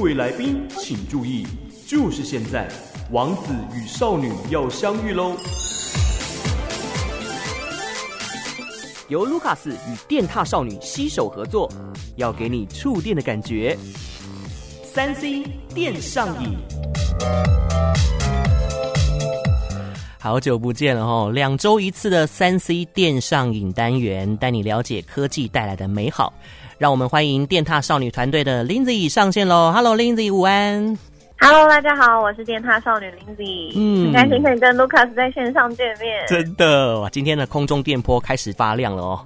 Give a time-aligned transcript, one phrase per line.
[0.00, 1.46] 各位来宾请注意，
[1.86, 2.66] 就是现在，
[3.10, 5.36] 王子与少女要相遇喽！
[9.08, 11.70] 由卢卡斯与电踏少女携手合作，
[12.16, 13.76] 要给你触电的感觉。
[14.82, 15.42] 三 C
[15.74, 16.56] 电上瘾，
[20.18, 21.30] 好久不见了哦！
[21.30, 26.32] 两周一次的三 C 电上瘾单元，带你了解科技带来的美好。
[26.80, 30.96] 让我们欢迎电踏少女团队的 Lindsay 上线喽！Hello，Lindsay，午安。
[31.38, 33.72] Hello，大家好，我是电踏少女 Lindsay。
[33.76, 36.26] 嗯，很开心可以跟 Lucas 在线上见面。
[36.26, 39.22] 真的哇，今天的空中电波开始发亮了哦。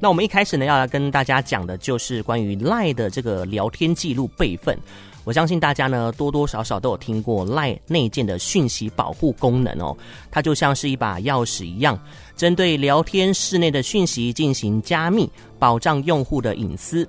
[0.00, 4.76] 那我们一开始呢，要来跟大家讲的就是关于 LINE 的这个聊天记录备份。
[5.26, 9.96] 我相信大家呢，多多少少都有听过内内建的讯息保护功能哦，
[10.30, 11.98] 它就像是一把钥匙一样，
[12.36, 17.06] 针对聊天室内的讯息进行加密，保障用户的隐私。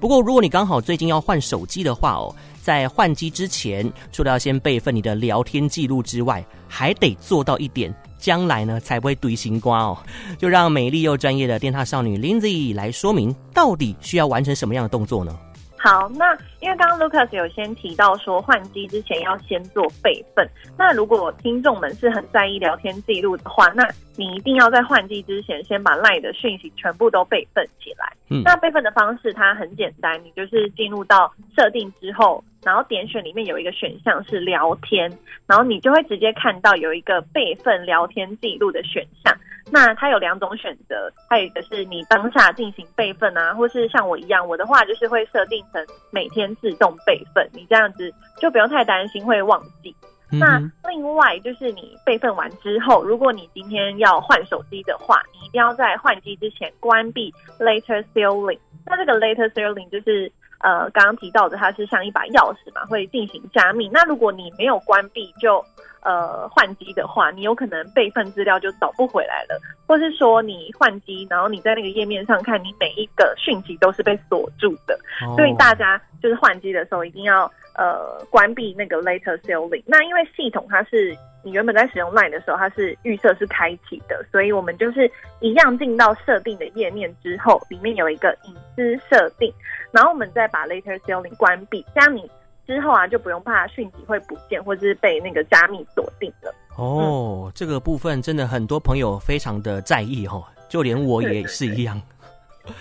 [0.00, 9.98] 不过，如果你刚好最近要换手机的话哦，在换机之前，除了要先备份你的聊天记录之外，还得做到一点，将来呢才不会堆新瓜哦。
[10.38, 15.38] 就让美丽又专业的电獭少女 Lindsay 来说明，到底需要完成什么样的动作呢？
[15.78, 28.12] 好，那因为刚刚 Lucas 有先提到说换机之前要先做备份，那如果听众们是很在意聊天记录的话，那你一定要在换机之前先把 LINE 的讯息全部都备份起来。
[28.28, 35.08] 嗯，那备份的方式它很简单，你就是进入到设定之后，然后点选里面有一个选项是聊天，
[35.46, 39.32] 然后你就会直接看到有一个备份聊天记录的选项。
[39.70, 49.94] 那它有两种选择，还有一个是你当下进行备份啊，或是像我一样，我的话就是会设定成每天自动备份，你这样子就不用太担心会忘记。
[50.30, 58.58] 嗯、那另外就是你备份完之后，如果你今天要换手机的话，你一定要在换机之前关闭 Later Sealing。
[58.84, 63.88] 那这个 Later Sealing 就是呃刚刚提到的，它是像一把钥匙嘛，会进行加密。
[63.92, 65.64] 那如果你没有关闭就
[66.00, 74.98] 呃，换机的话，你有可能备份资料就找不回来了，或是说你换机，然后你在那个页面上看，你每一个讯息都是被锁住的。
[75.26, 75.36] Oh.
[75.36, 79.82] 所以大家就是换机的时候一定要呃关闭那个 Later Sealing。
[79.86, 89.50] 那因为系统它是你原本在使用 Line 的时候，它是预设是开启的，所以我们就是一样进到设定的页面之后，里面有一个隐私设定，
[89.92, 92.30] 然后我们再把 Later Sealing 关闭，这样你。
[92.66, 96.54] 之后啊，就不用怕讯息会不见，或者是被那个加密锁定了。
[96.76, 101.98] 哦，嗯、这个部分真的很多朋友非常的在意哦，就连我也是一样。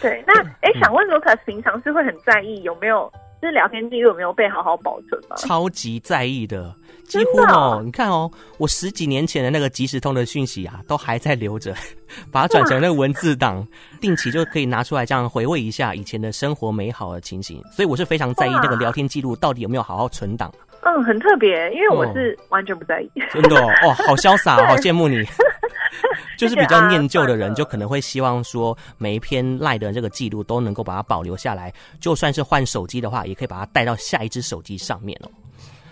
[0.02, 3.10] 对，对，对，对，那哎，想问 Lucas 平常是会很在意有没有，
[3.42, 5.36] 就是聊天记录有没有被好好保存吗？
[5.38, 6.74] 超级在意的。
[7.08, 11.74] 几乎哦，你看哦，我十几年前的那个即时通的讯息啊，都还在留着，
[12.32, 13.66] 把它转成那个文字档，
[14.02, 17.64] 定期就可以拿出来这样回味一下以前的生活美好的情形。
[17.72, 20.52] 所以我是非常在意那个聊天记录到底有没有好好存档。
[20.88, 23.12] 嗯，很特别，因为我是完全不在意。
[23.34, 25.22] 真的哦，哦，好潇洒，好羡慕你。
[26.38, 35.30] 就是比较念旧的人，就可能会希望说，每一篇赖的这个记录都能够把它保留下来，就算是换手机的话，也可以把它带到下一只手机上面哦。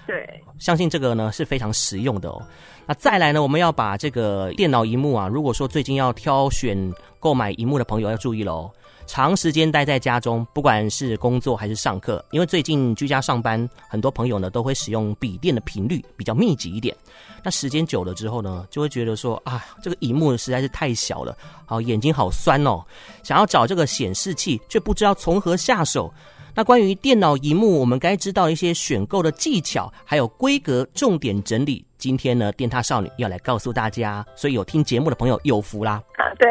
[0.07, 2.41] 对，相信这个呢是非常实用的哦。
[2.85, 8.71] 那再来呢，我们要把这个电脑荧幕啊，如果说最近要挑选购买荧幕的朋友要注意喽。
[9.07, 16.95] 长时间待在家中，不管是工作还是上课，因为最近居家上班，很多朋友呢都会使用笔电的频率比较密集一点。
[17.43, 22.83] 那时间久了之后呢，就会觉得说啊，这个荧幕实在是太小了，好眼睛好酸哦。
[23.23, 26.11] 想要找这个显示器，却不知道从何下手。
[26.57, 31.85] 那关于电脑荧幕，我们该知道一些选购的技巧，还有规格重点整理。
[31.97, 36.01] 今天呢，电塔少女要来告诉大家，所以有听节目的朋友有福啦。
[36.15, 36.47] 啊，对，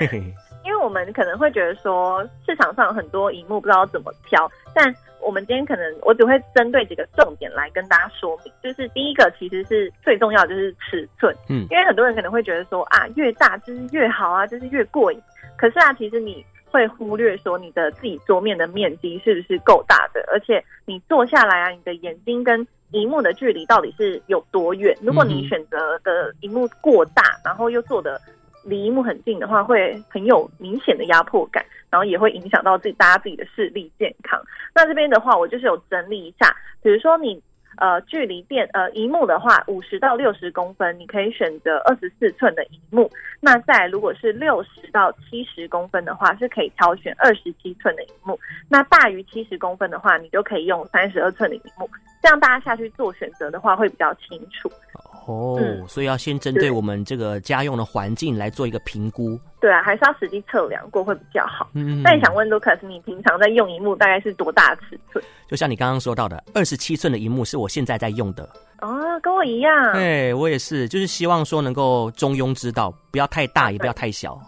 [0.06, 0.34] 因为
[0.88, 4.90] 我们可能会觉得说，市场上有很多荧幕不知道怎么挑，但
[5.20, 8.50] 我们今天可能我只会针对几个重点来跟大家说明。
[8.62, 11.36] 就是第一个，其实是最重要的，就是尺寸。
[11.50, 15.20] 嗯，因为很多人可能会觉得说啊，越大就是越好啊，就是越过瘾。
[15.58, 16.42] 可是啊，其实你。
[16.70, 24.94] 会忽略说你的自己桌面的面积是不是够大的，而且你坐下来啊，你的眼睛跟荧幕的距离到底是有多远？
[25.00, 28.20] 如果你选择的荧幕过大，然后又坐的
[28.64, 34.40] 离荧幕很近的话，会很有明显的压迫感，然后也会影响到自己大家自己的视力健康。
[34.74, 37.42] 那这边的话，我就是有整理一下，比如说你。
[37.80, 43.08] 呃，距离电呃荧幕的话，五十到六十公分，你可以选择二十四寸的荧幕。
[43.38, 48.36] 那再如果是六十到七十公分的话，是可以挑选二十七寸的荧幕。
[48.68, 51.88] 那大于七十公分的话，你就可以用三十二寸的荧幕。
[52.20, 54.68] 这样大家下去做选择的话，会比较清楚。
[55.28, 59.38] 哦，嗯、所以要先针对我们这个家用的环境来做一个评估。
[59.60, 61.68] 对啊，还是要实际测量过会比较好。
[61.74, 65.22] 嗯，那你想问 Lucas，你平常在用荧幕大概是多大尺寸？
[65.46, 68.48] 就像你刚刚说到的，二十七寸的荧幕是我现在在用的。
[68.80, 69.92] 哦，跟我一样。
[69.92, 74.40] 对，我也是，就是希望说能够中庸之道，不要太大，也不要太小。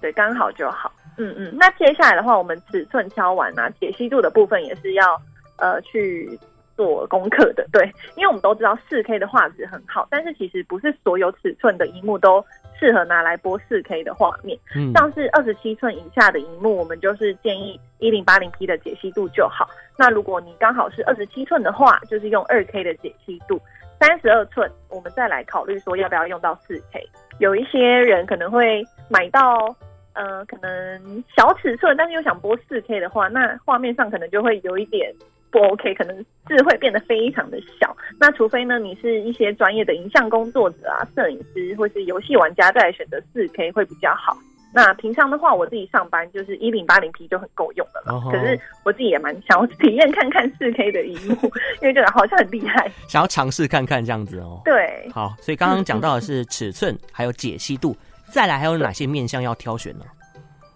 [0.00, 0.92] 对，刚好就好。
[1.16, 5.20] 嗯嗯，那接下来的话，我们尺寸挑完啊，解析度的部分也是要
[5.58, 6.36] 呃去。
[6.76, 7.84] 做功课的，对，
[8.16, 12.44] 因为我们都知道四 K 的画质很好，但是其实不是所有尺寸的荧幕都
[12.78, 14.58] 适合拿来播四 K 的画面。
[14.74, 19.68] 嗯，像是二十七寸以下的荧幕，我们就是建议一零八零 P 的解析度就好。
[19.96, 23.60] 那如果你刚好是二十七寸的话，就是用二 K 的解析度。
[24.00, 27.08] 三十二寸，我们再来考虑说要不要用到四 K。
[27.38, 29.74] 有一些人可能会买到
[30.12, 35.14] 呃，可能小尺寸，但是又想播四 K 的话，那画面上可能就会有一点。
[35.54, 36.16] 不 OK，可能
[36.48, 37.96] 字会变得非常的小。
[38.18, 44.36] 那除非呢，你是一些专业的影像工作者啊、摄影师或是游戏玩家，再来选择四 K 会比较好。
[44.74, 48.18] 那平常的话，我自己上班就是一零八零 P 就很够用的了。
[48.18, 48.32] Oh.
[48.32, 51.36] 可是我自己也蛮想要体验看看四 K 的荧幕，
[51.80, 54.60] 因为觉得好像很厉害，想要尝试看看这样子哦。
[54.64, 57.96] 对，好，所以刚刚讲到的 是尺寸，还有解析度，
[58.32, 60.04] 再来还有哪些面向要挑选呢？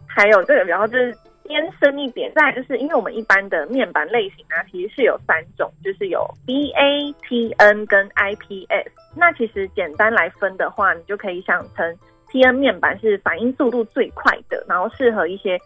[0.06, 1.12] 还有这个，然后就是。
[1.48, 8.90] 偏深一点，再来就是因为我们一般的面板类型啊，其实是有三种，就是有 BA、TN 跟 IPS。
[9.16, 11.96] 那其实简单来分的话，你就可以想成
[12.30, 15.58] TN 面板是反应速度最快的，然后适合一些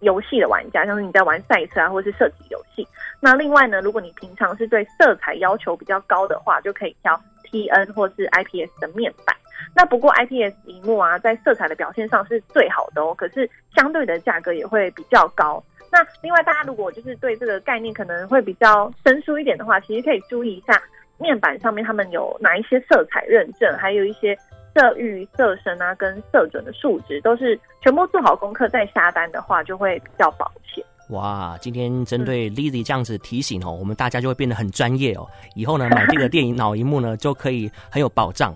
[0.00, 2.86] 游戏的玩家，像是你在玩赛车啊，或是射击游戏。
[3.20, 9.36] 那另外呢，如果你平常是对色彩要求比较高的话，就可以挑 TN 或是 IPS 的面板。
[9.74, 15.62] 那不过 IPS 荧幕啊，在色彩的表现上是最好的哦，可是相对的价格也会比较高。
[15.90, 20.80] 那另外，大家如果就是对这个概念可能会比较生疏一点的话，其实可以注意一下
[21.18, 24.36] 面板上面他们有哪一些色彩认证，还有一些
[24.74, 30.84] 色域、色深啊跟色准的数值，都是全部做好功课再下单的话，就会比较保险。
[31.08, 35.26] 哇，今天针对 Lizzy 这样子提醒哦，我们大家就会变得很专业哦。
[35.54, 38.54] 以后呢，买这个电影脑萤幕呢，就可以很有保障。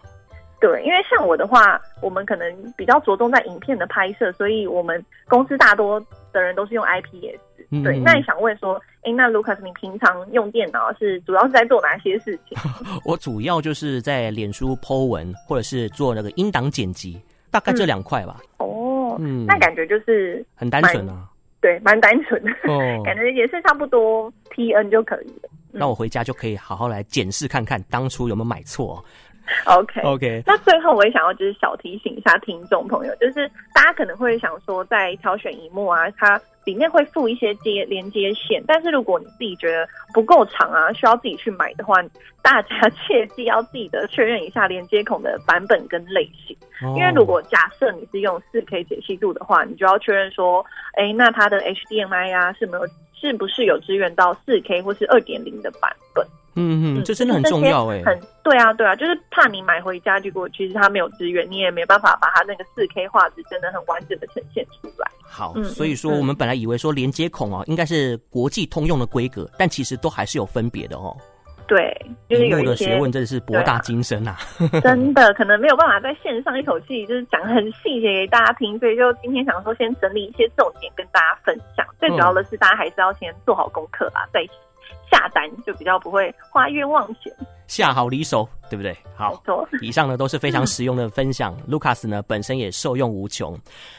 [0.63, 5.99] 对，因为像我的话，我们可能比较着重在影片的拍摄，所以我们公司大多
[6.33, 7.41] 的人都是用 IPS。
[7.73, 12.57] 嗯、对，那你想问说，哎，那 Lucas，你平常用电脑是主要是在做哪些事情？
[13.05, 17.21] 我主要就是在脸书 Po 文，或者是做那个音档剪辑，
[17.51, 18.37] 大概这两块吧。
[18.59, 21.29] 嗯、哦，嗯，那感觉就是很单纯啊。
[21.61, 25.49] 对，蛮单纯的，哦、感觉也是差不多 TN 就可以了。
[25.73, 29.03] 那我回家就可以好好来检视看看，当初有没有买错。
[29.67, 41.97] OK OK，那最后我也想要就是小提醒一下听众朋友，就是大家可能会想说，在挑选荧幕啊，它里面会附一些接连接线，但是如果你自己觉得不够长啊，需要自己去买的话，
[42.41, 56.27] 大家 切记要记得确认一下连接孔的版本跟类型，哦、因为如果假设你是用四 K 解析度的话，你就要确认说，哎，那它的 HDMI 啊是没有是不是有支援到四 K 或是二点零的版本？
[56.55, 65.11] 嗯嗯，这真的很重要哎，很对啊对啊，就是怕你买回家，结果其实它没有资源，你也没办法把它那个四 K 画质真的很完整的呈现出来。
[65.23, 71.17] 好，嗯、所以说我们本来以为说连接孔啊应该是国际通用的规格，但其实都还是有分别的哦。
[71.67, 71.97] 对，
[72.29, 81.87] 就是有的学问真的是博大精深啊，啊 真的可能没有办法在线上一口气就是讲很细节给大家听，所以就今天想说先整理一些重点跟大家分享。
[81.99, 84.47] 最主要的是大家还是要先做好功课吧，再。
[85.13, 87.31] 下单就比较不会花冤枉钱，
[87.67, 88.97] 下好离手，对不对？
[89.15, 89.39] 好，
[89.83, 91.55] 以上呢都是非常实用的分享。
[91.67, 93.55] 嗯、Lucas 呢本身也受用无穷。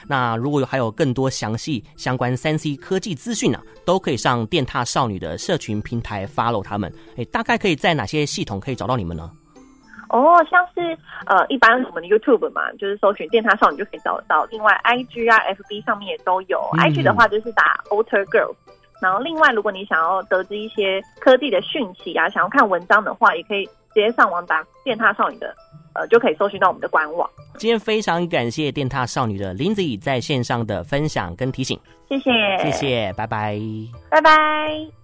[0.07, 6.91] 那如果有还有更多详细相关三 C 科技资讯呢，都可以上电踏少女的社群平台 follow 他们。
[7.15, 9.29] 哎，大概可以在哪些系统可以找到你们呢？
[10.09, 14.45] 哦，像是呃，一般我们的 YouTube 嘛，就是搜寻电塔少女就可以找得到。
[14.45, 16.59] 另外，IG 啊、FB 上面也都有。
[16.73, 18.53] 嗯、IG 的话就是打 Alter Girl。
[19.03, 25.53] 然后，另外，如果你想要得知一些科技的讯息啊，想要看文章的话，也可以直接上网打“电塔少女”的，
[25.93, 27.29] 呃，就可以搜寻到我们的官网。
[27.57, 32.31] 今天非常感谢电踏少女的 Lizzy 在线上的分享跟提醒，谢谢，
[32.63, 33.59] 谢谢，拜拜，
[34.09, 35.02] 拜拜。